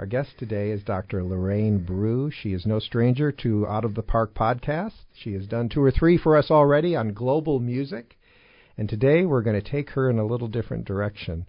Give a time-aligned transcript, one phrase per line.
[0.00, 1.22] Our guest today is Dr.
[1.22, 2.32] Lorraine Brugh.
[2.32, 5.04] She is no stranger to Out of the Park podcasts.
[5.14, 8.18] She has done two or three for us already on global music,
[8.76, 11.46] and today we're going to take her in a little different direction.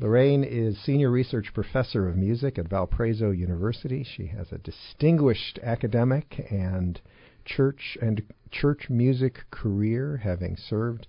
[0.00, 4.02] Lorraine is Senior Research Professor of Music at Valparaiso University.
[4.02, 7.00] She has a distinguished academic and
[7.48, 11.06] church and church music career, having served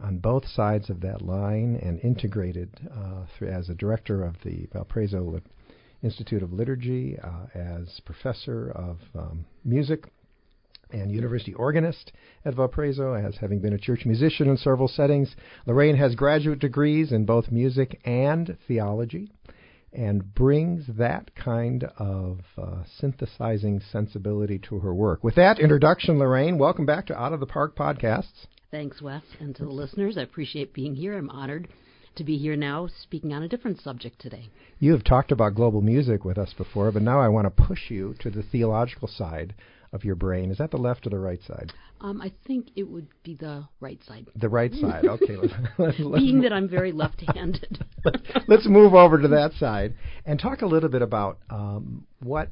[0.00, 5.40] on both sides of that line and integrated uh, as a director of the Valparaiso
[6.02, 10.04] Institute of Liturgy, uh, as professor of um, music
[10.90, 12.12] and university organist
[12.44, 15.34] at Valparaiso, as having been a church musician in several settings.
[15.66, 19.30] Lorraine has graduate degrees in both music and theology
[19.94, 25.22] and brings that kind of uh, synthesizing sensibility to her work.
[25.22, 28.46] With that introduction, Lorraine, welcome back to Out of the Park podcasts.
[28.70, 30.18] Thanks, Wes, and to the listeners.
[30.18, 31.16] I appreciate being here.
[31.16, 31.68] I'm honored
[32.16, 34.48] to be here now speaking on a different subject today.
[34.78, 37.90] You have talked about global music with us before, but now I want to push
[37.90, 39.54] you to the theological side
[39.94, 40.50] of your brain.
[40.50, 41.72] Is that the left or the right side?
[42.00, 44.26] Um, I think it would be the right side.
[44.34, 45.06] The right side.
[45.06, 45.36] Okay.
[45.78, 47.84] let's, let's, Being that I'm very left-handed.
[48.48, 49.94] let's move over to that side
[50.26, 52.50] and talk a little bit about um, what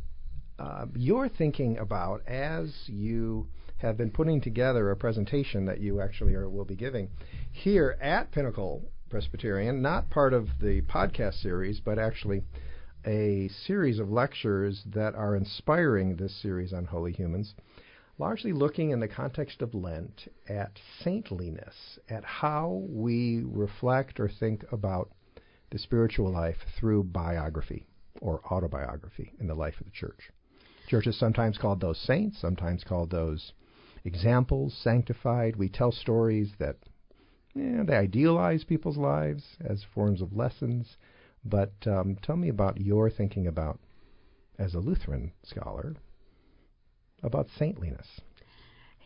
[0.59, 3.48] uh, you're thinking about as you
[3.79, 7.09] have been putting together a presentation that you actually are, will be giving
[7.51, 12.45] here at Pinnacle Presbyterian, not part of the podcast series, but actually
[13.07, 17.55] a series of lectures that are inspiring this series on holy humans,
[18.18, 24.64] largely looking in the context of Lent at saintliness, at how we reflect or think
[24.70, 25.11] about
[25.70, 27.86] the spiritual life through biography
[28.20, 30.30] or autobiography in the life of the church.
[30.89, 33.52] Church is sometimes called those saints, sometimes called those
[34.05, 35.57] examples, sanctified.
[35.57, 36.77] We tell stories that
[37.57, 40.96] eh, they idealize people's lives as forms of lessons.
[41.45, 43.79] But um, tell me about your thinking about,
[44.58, 45.97] as a Lutheran scholar,
[47.23, 48.20] about saintliness.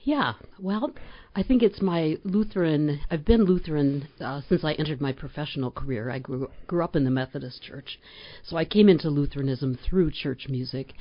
[0.07, 0.93] Yeah, well,
[1.35, 3.01] I think it's my Lutheran.
[3.11, 6.11] I've been Lutheran uh, since I entered my professional career.
[6.11, 7.99] I grew grew up in the Methodist Church,
[8.45, 10.95] so I came into Lutheranism through church music,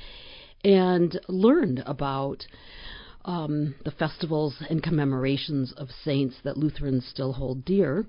[0.64, 2.46] and learned about
[3.26, 8.06] um, the festivals and commemorations of saints that Lutherans still hold dear,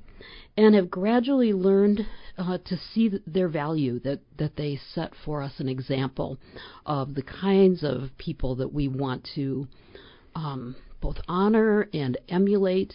[0.56, 2.02] and have gradually learned
[2.38, 6.38] uh, to see their value, that, that they set for us an example
[6.86, 9.68] of the kinds of people that we want to
[10.36, 12.94] um, both honor and emulate.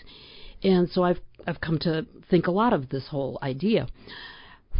[0.62, 3.88] And so I've I've come to think a lot of this whole idea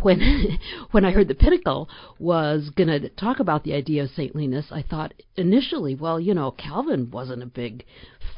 [0.01, 0.59] when
[0.91, 1.89] when I heard the Pinnacle
[2.19, 6.51] was going to talk about the idea of saintliness, I thought initially, well, you know,
[6.53, 7.85] Calvin wasn't a big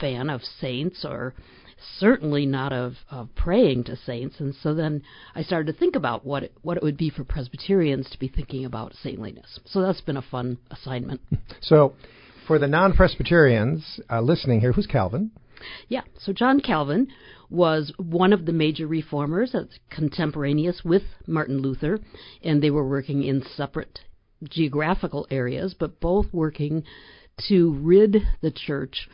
[0.00, 1.34] fan of saints or
[1.98, 5.02] certainly not of, of praying to saints, and so then
[5.34, 8.28] I started to think about what it, what it would be for Presbyterians to be
[8.28, 9.60] thinking about saintliness.
[9.66, 11.20] So that's been a fun assignment.
[11.60, 11.94] So,
[12.46, 15.30] for the non-Presbyterians uh, listening here, who's Calvin?
[15.88, 17.08] Yeah, so John Calvin
[17.50, 22.00] was one of the major reformers that's contemporaneous with Martin Luther,
[22.42, 24.00] and they were working in separate
[24.42, 26.84] geographical areas, but both working
[27.48, 29.08] to rid the church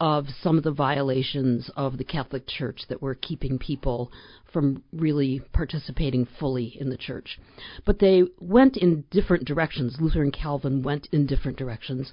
[0.00, 4.10] of some of the violations of the Catholic Church that were keeping people
[4.52, 7.38] from really participating fully in the church.
[7.86, 9.98] But they went in different directions.
[10.00, 12.12] Luther and Calvin went in different directions.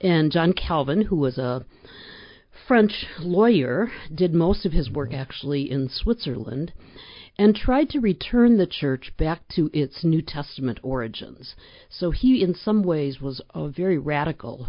[0.00, 1.66] And John Calvin, who was a
[2.66, 6.72] French lawyer, did most of his work actually in Switzerland,
[7.38, 11.54] and tried to return the church back to its New Testament origins.
[11.90, 14.66] So he, in some ways, was a very radical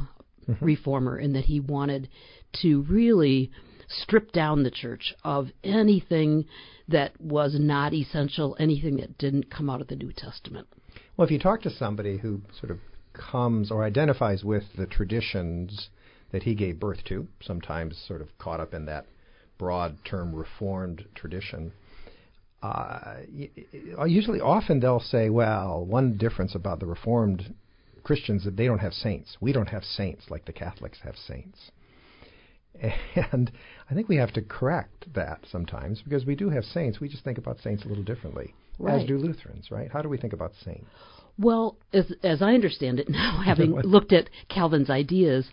[0.47, 0.65] mm-hmm.
[0.65, 2.09] reformer in that he wanted
[2.61, 3.51] to really
[3.87, 6.45] strip down the church of anything
[6.87, 10.67] that was not essential, anything that didn't come out of the New Testament.
[11.15, 12.79] Well, if you talk to somebody who sort of
[13.13, 15.89] comes or identifies with the traditions
[16.35, 19.05] that he gave birth to, sometimes sort of caught up in that
[19.57, 21.71] broad term reformed tradition.
[22.61, 23.19] Uh,
[24.05, 27.55] usually, often they'll say, well, one difference about the reformed
[28.03, 29.37] Christians is that they don't have saints.
[29.39, 31.71] We don't have saints like the Catholics have saints.
[33.31, 33.49] And
[33.89, 36.99] I think we have to correct that sometimes because we do have saints.
[36.99, 38.99] We just think about saints a little differently, Right.
[38.99, 39.89] as do Lutherans, right?
[39.89, 40.83] How do we think about saints?
[41.39, 45.47] Well, as as I understand it now, having looked at Calvin's ideas,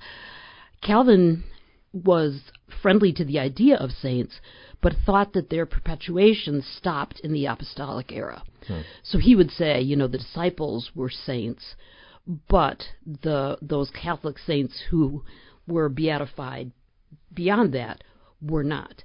[0.82, 1.44] Calvin
[1.92, 2.40] was
[2.82, 4.40] friendly to the idea of saints,
[4.80, 8.42] but thought that their perpetuation stopped in the apostolic era.
[9.02, 11.76] So he would say, you know, the disciples were saints,
[12.48, 15.24] but the those Catholic saints who
[15.66, 16.72] were beatified
[17.32, 18.02] beyond that
[18.40, 19.02] were not.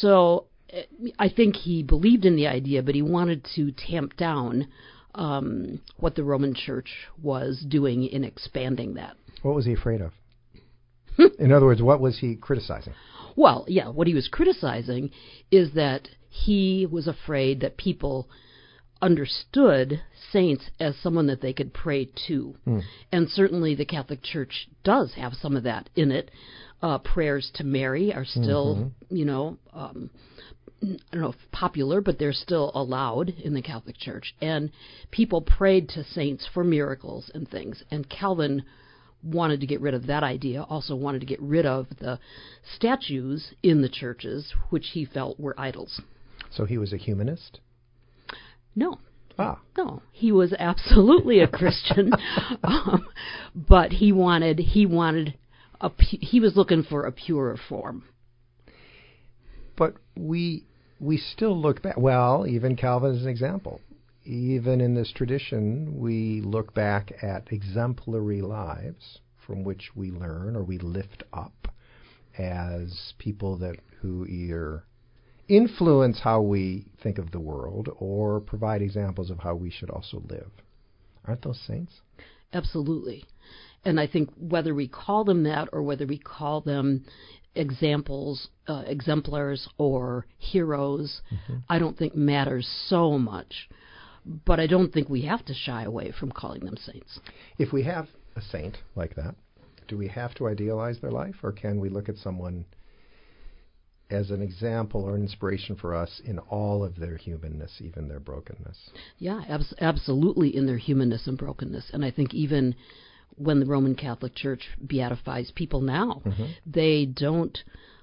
[0.00, 0.82] So eh,
[1.18, 4.68] I think he believed in the idea, but he wanted to tamp down
[5.14, 9.16] um, what the Roman Church was doing in expanding that.
[9.42, 10.12] What was he afraid of?
[11.38, 12.94] In other words, what was he criticizing?
[13.36, 15.10] Well, yeah, what he was criticizing
[15.50, 18.28] is that he was afraid that people
[19.02, 22.54] understood saints as someone that they could pray to.
[23.12, 26.30] And certainly the Catholic Church does have some of that in it.
[26.82, 30.10] Uh, prayers to Mary are still, you know, um,
[30.82, 34.34] I don't know if popular, but they're still allowed in the Catholic Church.
[34.40, 34.70] And
[35.10, 37.82] people prayed to saints for miracles and things.
[37.90, 38.64] And Calvin
[39.22, 42.18] wanted to get rid of that idea, also wanted to get rid of the
[42.76, 46.00] statues in the churches, which he felt were idols.
[46.50, 47.60] So he was a humanist?
[48.74, 48.98] No,
[49.38, 52.12] Ah, no, he was absolutely a Christian,
[52.62, 53.06] um,
[53.54, 55.38] but he wanted he wanted
[55.80, 58.04] a pu- he was looking for a purer form.
[59.76, 60.66] but we
[60.98, 61.96] we still look back.
[61.96, 63.80] Well, even Calvin is an example.
[64.24, 70.62] Even in this tradition, we look back at exemplary lives from which we learn or
[70.62, 71.68] we lift up
[72.38, 74.84] as people that who either
[75.48, 80.22] influence how we think of the world or provide examples of how we should also
[80.28, 80.50] live.
[81.26, 82.00] Aren't those saints?
[82.52, 83.24] Absolutely.
[83.84, 87.04] And I think whether we call them that or whether we call them
[87.54, 91.20] examples, uh, exemplars, or heroes,
[91.68, 93.68] I don't think matters so much.
[94.44, 97.18] But I don't think we have to shy away from calling them saints.
[97.58, 99.34] If we have a saint like that,
[99.88, 102.64] do we have to idealize their life, or can we look at someone
[104.10, 108.20] as an example or an inspiration for us in all of their humanness, even their
[108.20, 108.90] brokenness?
[109.18, 111.90] Yeah, abs- absolutely in their humanness and brokenness.
[111.92, 112.74] And I think even
[113.36, 116.22] when the Roman Catholic Church beatifies people now,
[116.66, 117.56] they don't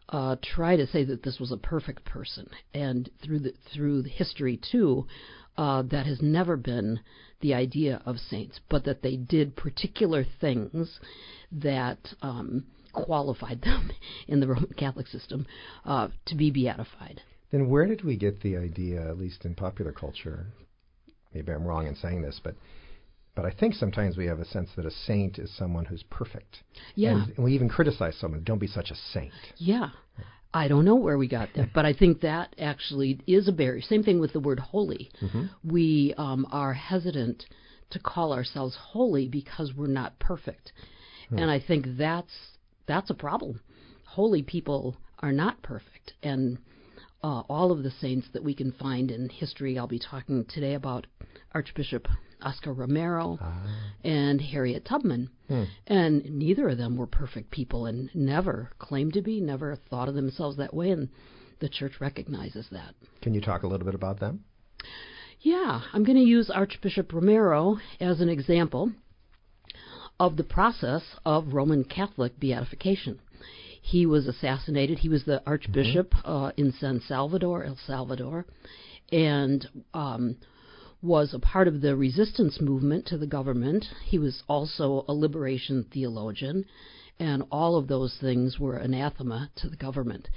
[0.09, 2.49] uh, try to say that this was a perfect person.
[2.73, 5.05] And through the, through the history too,
[5.57, 6.99] uh, that has never been
[7.41, 10.99] the idea of saints, but that they did particular things
[11.51, 13.91] that um, qualified them
[14.27, 15.45] in the Roman Catholic system
[15.85, 17.21] uh, to be beatified.
[17.51, 20.47] Then where did we get the idea, at least in popular culture?
[21.33, 22.55] Maybe I'm wrong in saying this, but
[23.35, 26.63] but I think sometimes we have a sense that a saint is someone who's perfect.
[26.95, 27.11] Yeah.
[27.11, 29.31] And, and we even criticize someone, don't be such a saint.
[29.57, 29.91] Yeah.
[30.57, 33.81] I don't know where we got that, but I think that actually is a barrier.
[33.81, 35.11] Same thing with the word holy.
[35.63, 37.45] We um, are hesitant
[37.91, 40.73] to call ourselves holy because we're not perfect,
[41.41, 42.33] and I think that's
[42.87, 43.61] that's a problem.
[44.05, 46.57] Holy people are not perfect, and
[47.23, 49.77] uh, all of the saints that we can find in history.
[49.77, 51.05] I'll be talking today about
[51.53, 52.07] Archbishop
[52.41, 53.39] Oscar Romero
[54.03, 55.29] and Harriet Tubman.
[55.87, 60.15] And neither of them were perfect people and never claimed to be, never thought of
[60.15, 61.09] themselves that way, and
[61.59, 62.93] the church recognizes that.
[63.21, 64.43] Can you talk a little bit about them?
[65.41, 68.91] Yeah, I'm going to use Archbishop Romero as an example
[70.19, 73.19] of the process of Roman Catholic beatification.
[73.81, 74.99] He was assassinated.
[74.99, 78.45] He was the Archbishop uh, in San Salvador, El Salvador,
[79.11, 80.35] and um,
[81.07, 83.85] was a part of the resistance movement to the government.
[84.05, 86.65] He was also a liberation theologian,
[87.17, 90.27] and all of those things were anathema to the government.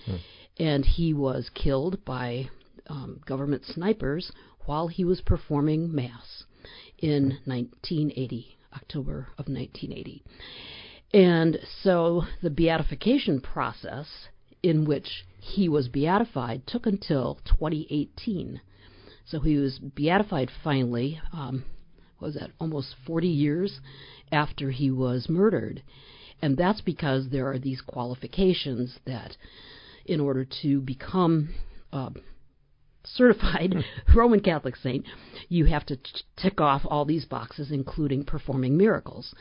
[0.59, 2.49] And he was killed by
[2.87, 4.31] um, government snipers
[4.67, 6.45] while he was performing Mass
[6.99, 10.23] in 1980, October of 1980.
[11.12, 14.07] And so the beatification process
[14.62, 18.61] in which he was beatified took until 2018.
[19.30, 21.64] So he was beatified finally, um,
[22.20, 23.80] was that, almost 40 years
[24.32, 25.82] after he was murdered.
[26.42, 29.37] And that's because there are these qualifications that,
[30.04, 31.54] in order to become
[31.92, 32.10] uh,
[33.04, 33.76] certified
[34.14, 35.06] Roman Catholic saint,
[35.49, 36.02] you have to t-
[36.37, 39.32] tick off all these boxes, including performing miracles.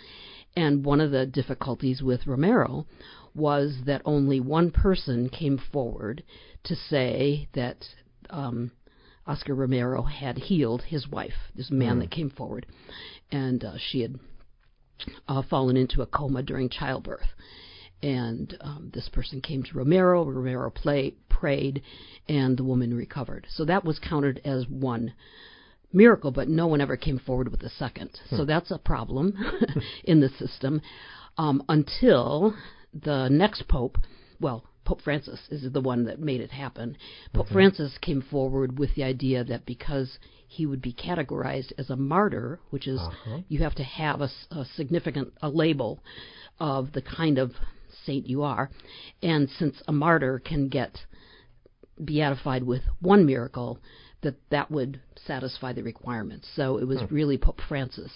[0.56, 2.86] And one of the difficulties with Romero
[3.34, 6.24] was that only one person came forward
[6.66, 7.86] to say that
[8.30, 8.72] um,
[9.30, 12.66] Oscar Romero had healed his wife, this man that came forward,
[13.32, 14.20] and uh, she had
[15.28, 17.28] uh, fallen into a coma during childbirth.
[18.02, 20.24] and um, this person came to Romero.
[20.26, 21.82] Romero play, prayed,
[22.28, 23.46] and the woman recovered.
[23.50, 25.14] So that was counted as one
[25.94, 28.10] miracle, but no one ever came forward with a second.
[28.30, 28.38] Hmm.
[28.38, 29.34] So that's a problem
[30.06, 30.82] in the system
[31.38, 32.56] um, until
[32.94, 33.98] the next pope,
[34.42, 36.98] well, Pope Francis is the one that made it happen.
[37.32, 37.54] Pope mm-hmm.
[37.54, 40.18] Francis came forward with the idea that because
[40.48, 43.38] he would be categorized as a martyr, which is uh-huh.
[43.50, 46.00] you have to have a, a significant a label
[46.60, 47.52] of the kind of
[48.04, 48.72] saint you are,
[49.22, 50.98] and since a martyr can get
[52.04, 53.80] beatified with one miracle,
[54.24, 56.50] that that would satisfy the requirements.
[56.56, 57.14] So it was hmm.
[57.14, 58.12] really Pope Francis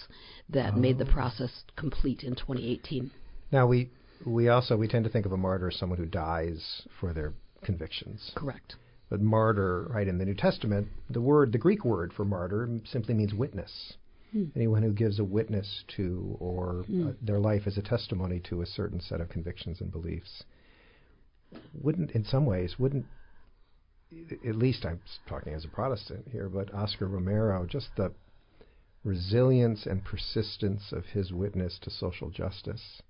[0.48, 0.76] that oh.
[0.76, 3.12] made the process complete in 2018.
[3.52, 3.90] Now we
[4.26, 7.32] we also we tend to think of a martyr as someone who dies for their
[7.62, 8.32] convictions.
[8.34, 8.76] Correct.
[9.10, 13.14] But martyr, right in the New Testament, the word, the Greek word for martyr, simply
[13.14, 13.94] means witness.
[14.32, 14.46] Hmm.
[14.56, 17.08] Anyone who gives a witness to or hmm.
[17.08, 20.44] uh, their life as a testimony to a certain set of convictions and beliefs.
[21.80, 23.06] Wouldn't, in some ways, wouldn't
[24.46, 28.12] at least I'm talking as a Protestant here, but Oscar Romero, just the
[29.02, 33.02] resilience and persistence of his witness to social justice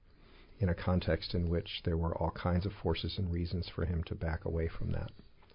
[0.61, 4.03] in a context in which there were all kinds of forces and reasons for him
[4.05, 5.11] to back away from that.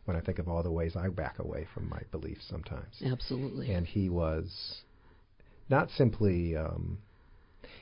[0.05, 3.01] When I think of all the ways I back away from my beliefs sometimes.
[3.05, 3.71] Absolutely.
[3.71, 4.81] And he was
[5.69, 6.97] not simply um,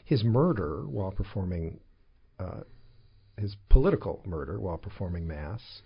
[0.03, 1.79] his murder while performing,
[2.39, 2.61] uh,
[3.37, 5.81] his political murder while performing Mass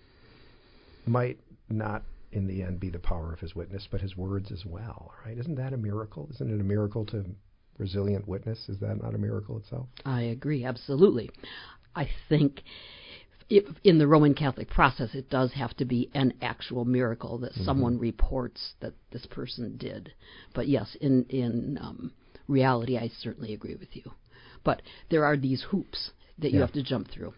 [1.06, 4.64] might not in the end be the power of his witness, but his words as
[4.64, 5.38] well, right?
[5.38, 6.28] Isn't that a miracle?
[6.32, 7.24] Isn't it a miracle to
[7.78, 8.68] resilient witness.
[8.68, 9.86] Is that not a miracle itself?
[10.04, 11.30] I agree, absolutely.
[11.94, 12.62] I think
[13.50, 17.52] if in the Roman Catholic process, it does have to be an actual miracle that
[17.52, 17.64] mm-hmm.
[17.64, 20.12] someone reports that this person did.
[20.54, 22.12] But yes, in in um,
[22.48, 24.12] reality, I certainly agree with you.
[24.64, 27.34] But there are these hoops that you have to jump through.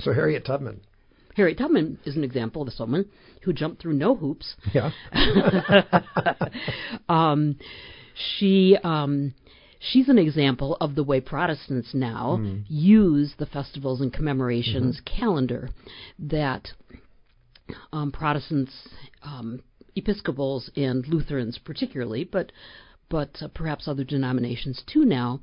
[0.00, 0.80] So Harriet Tubman.
[1.36, 3.06] Harriet Tubman is an example of someone
[3.42, 4.54] who jumped through no hoops.
[4.72, 4.90] Yeah.
[7.08, 7.56] um,
[8.14, 9.34] she um,
[9.90, 12.64] she's an example of the way Protestants now mm.
[12.68, 15.20] use the festivals and commemorations mm-hmm.
[15.20, 15.70] calendar
[16.18, 16.68] that
[17.92, 18.72] um, Protestants,
[19.22, 19.62] um,
[19.96, 22.52] Episcopals, and Lutherans particularly, but
[23.10, 25.40] but uh, perhaps other denominations too now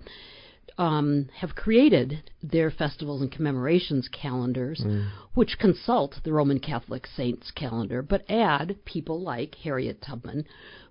[0.81, 5.07] um, have created their festivals and commemorations calendars, mm.
[5.35, 10.43] which consult the Roman Catholic saints calendar, but add people like Harriet Tubman,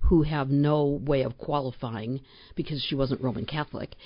[0.03, 2.21] who have no way of qualifying
[2.55, 3.97] because she wasn't Roman Catholic.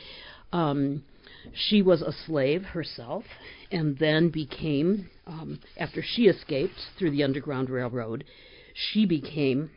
[0.55, 1.05] Um,
[1.53, 3.25] she was a slave herself
[3.71, 8.25] and then became, um, after she escaped through the Underground Railroad,
[8.73, 9.71] she became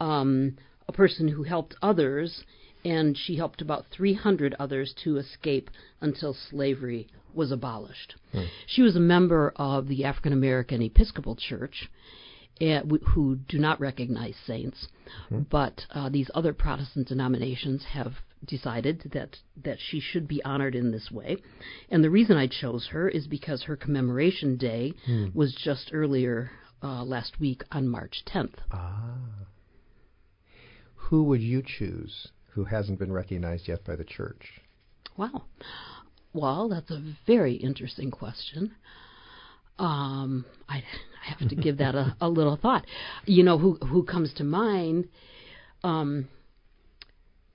[0.00, 0.56] um,
[0.88, 2.42] a person who helped others
[2.84, 5.70] and she helped about 300 others to escape
[6.00, 8.14] until slavery was abolished.
[8.32, 8.44] Hmm.
[8.66, 11.90] She was a member of the African American Episcopal Church,
[12.60, 12.82] uh,
[13.14, 14.88] who do not recognize saints,
[15.28, 15.40] hmm.
[15.50, 20.90] but uh, these other Protestant denominations have decided that that she should be honored in
[20.90, 21.36] this way.
[21.90, 25.26] And the reason I chose her is because her commemoration day hmm.
[25.32, 26.50] was just earlier
[26.82, 28.54] uh, last week on March 10th.
[28.72, 29.18] Ah.
[30.94, 34.60] Who would you choose who hasn't been recognized yet by the church?
[35.16, 35.44] Wow.
[36.32, 38.72] Well, that's a very interesting question.
[39.78, 42.86] Um, I, I have to give that a, a little thought.
[43.26, 45.08] You know, who who comes to mind?
[45.82, 46.28] Um,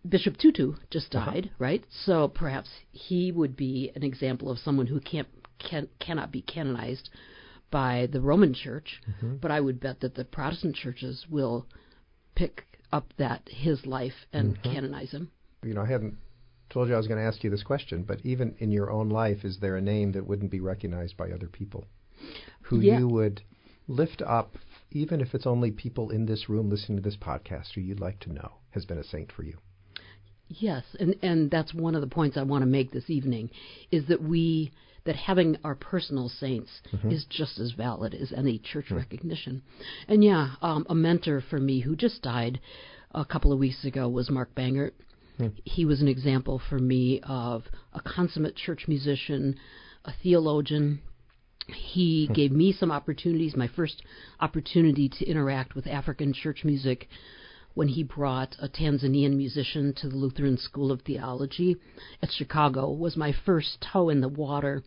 [0.08, 1.32] Bishop Tutu just uh-huh.
[1.32, 1.56] died, uh-huh.
[1.60, 1.86] right?
[2.06, 5.28] So perhaps he would be an example of someone who can't
[5.60, 7.10] can, cannot be canonized
[7.72, 9.38] by the Roman Church, mm-hmm.
[9.38, 11.66] but I would bet that the Protestant churches will
[12.36, 14.74] pick up that his life and mm-hmm.
[14.74, 15.32] canonize him.
[15.64, 16.18] You know, I hadn't
[16.70, 19.10] told you I was going to ask you this question, but even in your own
[19.10, 21.86] life, is there a name that wouldn't be recognized by other people,
[22.62, 23.00] who yeah.
[23.00, 23.42] you would
[23.88, 24.58] lift up,
[24.92, 28.20] even if it's only people in this room listening to this podcast who you'd like
[28.20, 29.58] to know has been a saint for you?
[30.50, 33.50] Yes, and and that's one of the points I want to make this evening,
[33.92, 34.72] is that we
[35.08, 37.10] that having our personal saints mm-hmm.
[37.10, 38.98] is just as valid as any church mm-hmm.
[38.98, 39.64] recognition.
[40.08, 42.60] And yeah, um, a mentor for me who just died
[43.16, 44.92] a couple of weeks ago was Mark Bangert.
[45.40, 45.54] Mm.
[45.64, 49.56] He was an example for me of a consummate church musician,
[50.04, 51.00] a theologian.
[51.68, 52.36] He mm.
[52.36, 54.04] gave me some opportunities, my first
[54.42, 57.08] opportunity to interact with African church music
[57.78, 61.76] when he brought a Tanzanian musician to the Lutheran School of Theology
[62.24, 64.82] at Chicago was my first toe in the water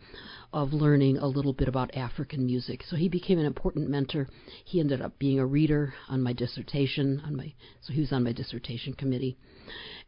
[0.53, 2.83] of learning a little bit about African music.
[2.85, 4.27] So he became an important mentor.
[4.65, 8.25] He ended up being a reader on my dissertation on my so he was on
[8.25, 9.39] my dissertation committee.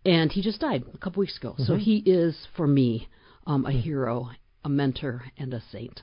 [0.05, 1.53] And he just died a couple weeks ago.
[1.53, 1.63] Mm-hmm.
[1.63, 3.09] So he is for me
[3.47, 4.31] um, a hero
[4.65, 6.03] a mentor and a saint.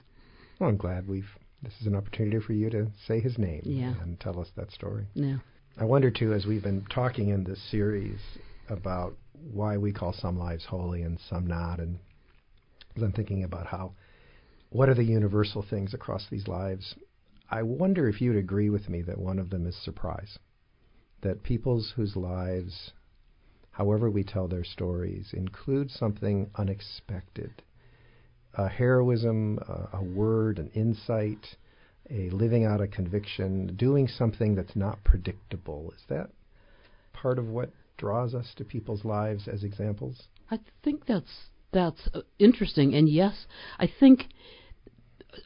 [0.60, 1.28] Well, I'm glad we've.
[1.62, 3.96] This is an opportunity for you to say his name Yeah.
[4.02, 5.08] and tell us that story.
[5.14, 5.40] Yeah.
[5.78, 8.20] I wonder too, as we've been talking in this series
[8.70, 9.16] about
[9.54, 12.00] why we call some lives holy and some not, and
[12.96, 13.94] as I'm thinking about how,
[14.72, 16.96] what are the universal things across these lives,
[17.50, 20.38] I wonder if you'd agree with me that one of them is surprise.
[21.22, 22.92] That people's whose lives,
[23.72, 27.64] however we tell their stories, include something unexpected.
[28.54, 31.56] A heroism, a, a word, an insight,
[32.12, 35.94] a living out a conviction, doing something that's not predictable.
[35.96, 36.30] Is that
[37.14, 40.24] part of what draws us to people's lives as examples?
[40.50, 43.46] I think that's that's uh, interesting, and yes,
[43.78, 44.24] I think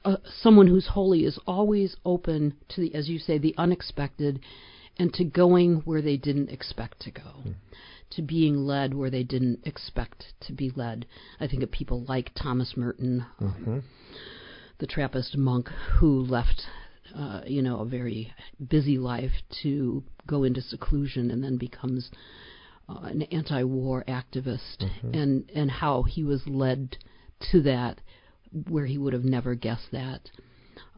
[0.06, 4.40] uh, someone who's holy is always open to the, as you say, the unexpected,
[4.98, 7.44] and to going where they didn't expect to go,
[8.12, 11.06] to being led where they didn't expect to be led.
[11.40, 13.84] I think of people like Thomas Merton, um,
[14.80, 15.68] the Trappist monk
[16.00, 16.64] who left.
[17.16, 18.34] Uh, you know, a very
[18.70, 22.10] busy life to go into seclusion and then becomes
[22.90, 24.82] uh, an anti-war activist
[25.14, 26.98] and and how he was led
[27.52, 28.00] to that
[28.70, 30.32] where he would have never guessed that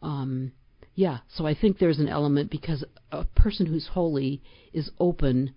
[0.02, 0.52] um
[0.94, 4.42] yeah so i think there's an element because a person who's holy
[4.74, 5.54] is open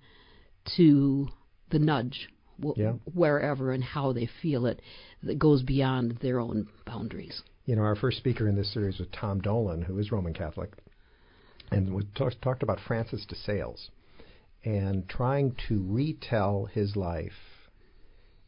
[0.77, 1.29] to
[1.71, 2.29] the nudge
[2.77, 2.95] Yeah.
[3.15, 4.83] wherever and how they feel it
[5.23, 9.09] that goes beyond their own boundaries You know, our first speaker in this series was
[9.13, 10.73] Tom Dolan, who is Roman Catholic,
[11.71, 13.91] and we talked talked about Francis de Sales
[14.65, 17.69] and trying to retell his life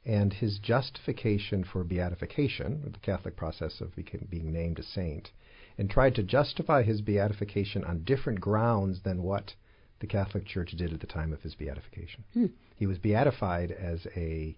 [0.07, 5.33] and his justification for beatification, the Catholic process of became, being named a saint,
[5.77, 9.53] and tried to justify his beatification on different grounds than what
[9.99, 12.25] the Catholic Church did at the time of his beatification.
[12.33, 12.47] Hmm.
[12.75, 14.57] He was beatified as a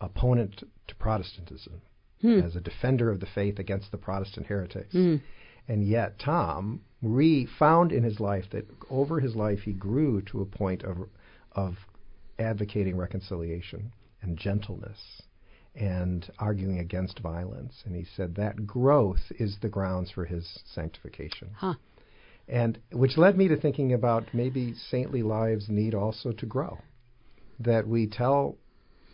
[0.00, 1.82] opponent to Protestantism,
[2.20, 2.40] Hmm.
[2.40, 4.92] as a defender of the faith against the Protestant heretics.
[4.92, 5.16] Hmm.
[5.68, 10.40] And yet, Tom re found in his life that over his life he grew to
[10.40, 11.08] a point of
[11.52, 11.76] of
[12.38, 15.22] advocating reconciliation and gentleness
[15.74, 17.82] and arguing against violence.
[17.84, 21.50] And he said that growth is the grounds for his sanctification.
[21.54, 21.74] huh
[22.48, 26.78] And which led me to thinking about maybe saintly lives need also to grow.
[27.60, 28.56] That we tell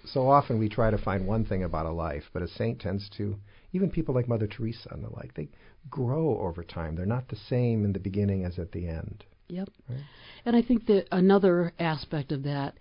[0.04, 3.08] so often we try to find one thing about a life, but a saint tends
[3.16, 3.36] to
[3.72, 5.48] even people like Mother Teresa and the like, they
[5.90, 6.94] grow over time.
[6.94, 9.24] They're not the same in the beginning as at the end.
[9.48, 9.68] Yep.
[9.88, 9.98] Right.
[10.46, 12.74] And I think that another aspect of that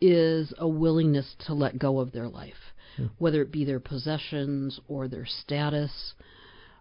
[0.00, 2.74] is a willingness to let go of their life,
[3.18, 6.14] whether it be their possessions or their status.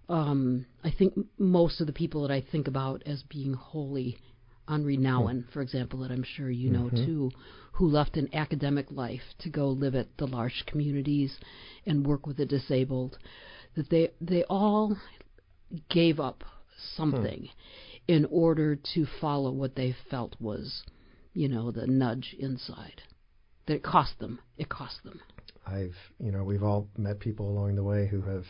[0.09, 4.17] Um, I think most of the people that I think about as being holy,
[4.71, 5.05] Henri mm-hmm.
[5.05, 7.05] Nouwen, for example, that I'm sure you know mm-hmm.
[7.05, 7.31] too,
[7.73, 11.37] who left an academic life to go live at the L'Arche communities
[11.85, 13.17] and work with the disabled,
[13.75, 14.97] that they they all
[15.89, 16.43] gave up
[16.95, 18.13] something hmm.
[18.13, 20.83] in order to follow what they felt was,
[21.33, 23.01] you know, the nudge inside.
[23.67, 24.39] That it cost them.
[24.57, 25.21] It cost them.
[25.65, 28.45] I've, you know, we've all met people along the way who have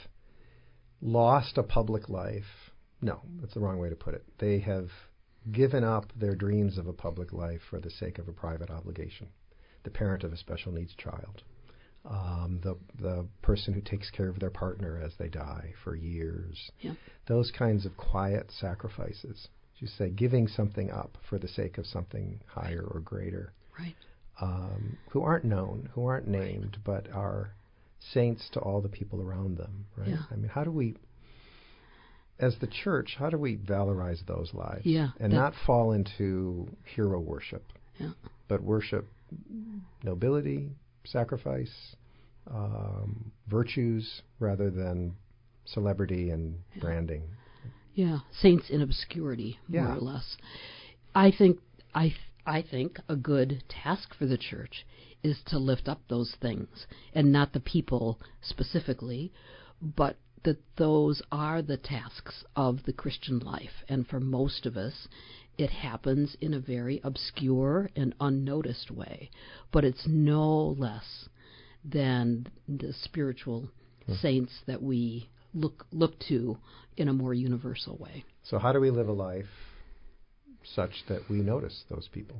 [1.01, 2.71] lost a public life.
[3.01, 4.23] No, that's the wrong way to put it.
[4.39, 4.89] They have
[5.51, 9.27] given up their dreams of a public life for the sake of a private obligation.
[9.84, 11.41] The parent of a special needs child,
[12.06, 16.69] um, the the person who takes care of their partner as they die for years.
[16.82, 16.93] Yeah.
[17.27, 19.47] Those kinds of quiet sacrifices.
[19.77, 23.95] You say, giving something up for the sake of something higher or greater Right.
[24.39, 27.56] um, who aren't known, who aren't named, but are
[28.13, 30.10] saints to all the people around them, right?
[30.10, 30.23] Yeah.
[30.30, 30.95] I mean, how do we,
[32.41, 34.86] as the church, how do we valorize those lives?
[34.86, 37.63] Yeah, And not fall into hero worship,
[37.99, 38.12] Yeah.
[38.47, 39.08] but worship
[40.04, 40.69] nobility,
[41.06, 41.95] sacrifice,
[42.47, 45.15] um, virtues, rather than
[45.65, 47.23] celebrity and branding.
[47.93, 48.19] Yeah.
[48.32, 49.95] Saints in obscurity, more Yeah.
[49.95, 50.38] or less.
[51.13, 51.60] I think
[51.93, 54.86] I I think a good task for the church
[55.21, 59.32] is to lift up those things and not the people specifically,
[59.80, 63.84] but that those are the tasks of the Christian life.
[63.88, 65.08] And for most of us,
[65.58, 69.30] it happens in a very obscure and unnoticed way,
[69.71, 71.30] but it's no less
[71.84, 73.69] than the spiritual
[74.19, 76.58] saints that we look look to
[76.97, 78.23] in a more universal way.
[78.43, 79.45] So, how do we live a life
[80.63, 82.38] such that we notice those people?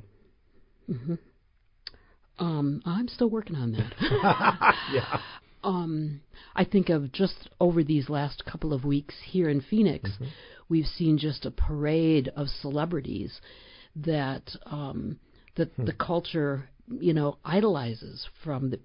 [2.40, 3.94] Um, I'm still working on that.
[4.94, 5.20] yeah.
[5.64, 6.22] Um,
[6.56, 10.10] I think of just over these last couple of weeks here in Phoenix,
[10.70, 13.40] we've seen just a parade of celebrities
[13.96, 15.20] that um,
[15.56, 16.70] that the culture,
[17.00, 18.80] you know, idolizes from the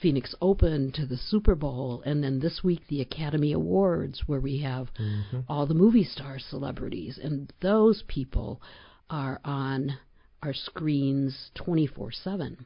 [0.00, 4.60] Phoenix Open to the Super Bowl, and then this week the Academy Awards, where we
[4.60, 5.40] have Mm-hmm.
[5.48, 8.62] all the movie star celebrities, and those people
[9.10, 9.98] are on
[10.42, 12.64] our screens 24 7.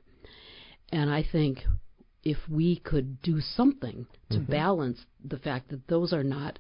[0.90, 1.60] And I think
[2.22, 6.58] if we could do something to balance the fact that those are not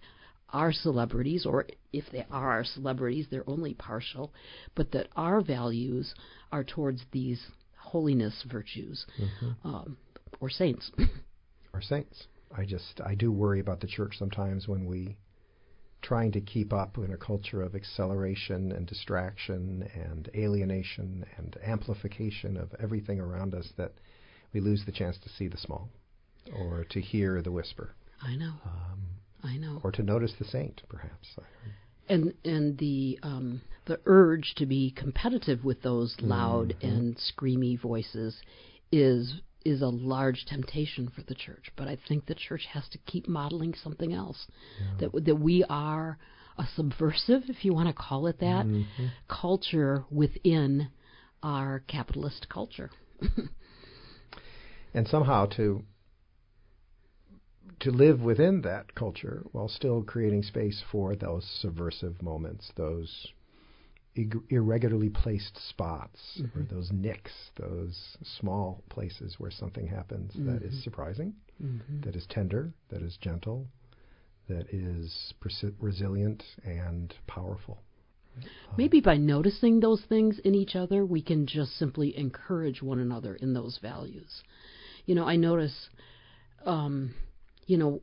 [0.52, 4.32] our celebrities, or if they are our celebrities, they're only partial,
[4.74, 6.14] but that our values
[6.50, 7.46] are towards these
[7.76, 9.06] holiness virtues
[9.64, 9.96] um,
[10.40, 10.90] or saints.
[11.74, 12.26] Or saints.
[12.54, 15.16] I just I do worry about the church sometimes when we
[16.02, 22.58] trying to keep up in a culture of acceleration and distraction and alienation and amplification
[22.58, 23.94] of everything around us that
[24.52, 25.88] we lose the chance to see the small
[26.58, 27.94] or to hear the whisper.
[28.22, 29.00] I know, um,
[29.42, 29.80] I know.
[29.82, 31.36] or to notice the saint perhaps.
[32.08, 38.36] And and the um, the urge to be competitive with those loud and screamy voices
[38.90, 41.70] is is a large temptation for the church.
[41.76, 44.46] But I think the church has to keep modeling something else.
[45.00, 46.18] That that we are
[46.58, 48.66] a subversive, if you want to call it that,
[49.28, 50.88] culture within
[51.42, 52.90] our capitalist culture.
[54.94, 55.82] and somehow to
[57.80, 63.26] to live within that culture while still creating space for those subversive moments, those
[64.14, 66.60] ig- irregularly placed spots, mm-hmm.
[66.60, 70.82] or those nicks, those small places where something happens that is mm-hmm.
[70.82, 72.00] surprising, mm-hmm.
[72.02, 73.66] that is tender, that is gentle,
[74.48, 77.82] that is persi- resilient and powerful.
[78.78, 83.34] Maybe by noticing those things in each other, we can just simply encourage one another
[83.34, 84.42] in those values.
[85.06, 85.88] You know, I notice,
[86.64, 87.14] um,
[87.66, 88.00] you know,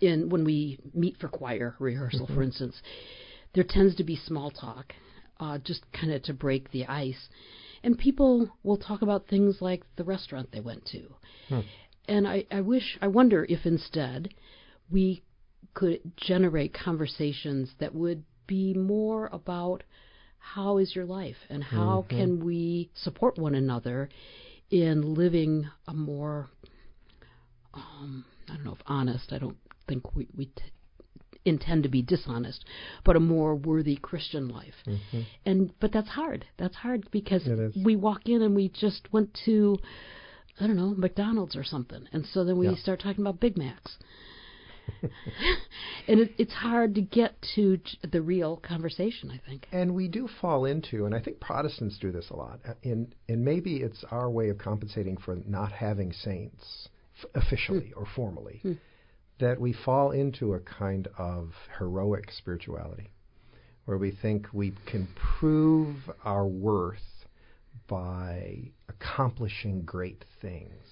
[0.00, 2.80] in when we meet for choir rehearsal, for instance,
[3.54, 4.94] there tends to be small talk,
[5.38, 7.28] uh, just kind of to break the ice,
[7.82, 11.02] and people will talk about things like the restaurant they went to.
[12.08, 14.34] And I, I wish, I wonder if instead
[14.90, 15.22] we
[15.74, 19.84] could generate conversations that would be more about
[20.38, 24.08] how is your life and how can we support one another
[24.70, 26.48] in living a more
[27.74, 29.56] um, I don't know if honest I don't
[29.88, 30.62] think we, we t-
[31.44, 32.64] intend to be dishonest
[33.04, 34.74] but a more worthy Christian life.
[35.46, 36.44] And but that's hard.
[36.58, 37.42] That's hard because
[37.84, 39.78] we walk in and we just went to
[40.60, 42.06] I don't know McDonald's or something.
[42.12, 42.76] And so then we Yeah.
[42.76, 43.96] start talking about Big Macs
[46.10, 47.78] and it, it's hard to get to
[48.10, 49.30] the real conversation.
[49.30, 49.68] I think.
[49.70, 53.14] And we do fall into, and I think Protestants do this a lot, uh, in,
[53.28, 56.88] and maybe it's our way of compensating for not having saints
[57.22, 58.60] f- officially or formally,
[59.38, 63.12] that we fall into a kind of heroic spirituality,
[63.84, 66.98] where we think we can prove our worth
[67.88, 70.84] by accomplishing great things.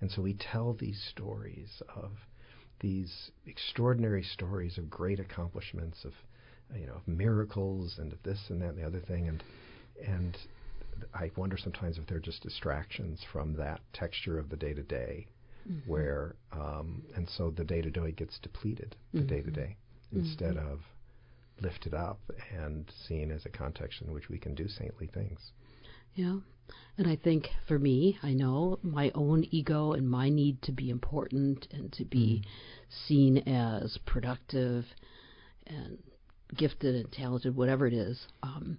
[0.00, 2.12] And so we tell these stories of
[2.80, 6.12] these extraordinary stories of great accomplishments of
[6.74, 9.42] you know of miracles and of this and that and the other thing and
[10.06, 10.36] and
[11.14, 15.26] I wonder sometimes if they're just distractions from that texture of the day to day
[15.86, 19.76] where um, and so the day to day gets depleted the day to day
[20.12, 20.80] instead of
[21.60, 22.18] lifted up
[22.56, 25.52] and seen as a context in which we can do saintly things.
[26.14, 26.38] Yeah.
[26.96, 30.90] And I think for me, I know my own ego and my need to be
[30.90, 32.42] important and to be
[33.06, 34.84] seen as productive
[35.66, 35.98] and
[36.56, 38.78] gifted and talented, whatever it is, um,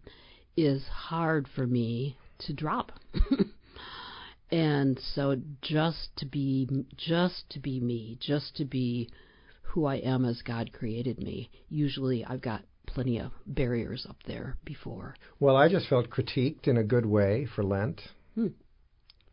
[0.55, 2.91] is hard for me to drop.
[4.51, 9.09] and so just to be just to be me, just to be
[9.61, 11.49] who I am as God created me.
[11.69, 15.15] Usually I've got plenty of barriers up there before.
[15.39, 18.01] Well, I just felt critiqued in a good way for Lent.
[18.35, 18.47] Hmm.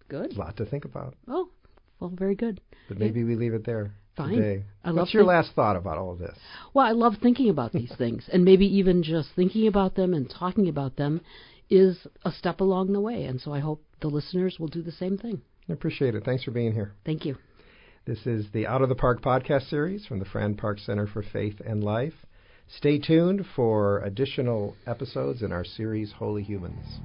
[0.09, 0.33] Good.
[0.35, 1.51] A lot to think about, Oh,
[2.01, 2.61] well, very good.
[2.89, 4.37] but maybe we leave it there Fine.
[4.37, 4.65] today.
[4.85, 6.37] I What's your think- last thought about all of this?
[6.73, 10.29] Well, I love thinking about these things, and maybe even just thinking about them and
[10.31, 11.21] talking about them
[11.71, 13.25] is a step along the way.
[13.25, 15.43] And so I hope the listeners will do the same thing.
[15.69, 16.25] I appreciate it.
[16.25, 16.95] Thanks for being here.
[17.05, 17.37] Thank you.
[18.07, 21.23] This is the Out of the Park podcast series from the Fran Park Center for
[21.23, 22.15] Faith and Life.
[22.77, 27.01] Stay tuned for additional episodes in our series Holy Humans.